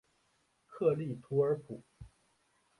[0.65, 1.83] 克利图尔普。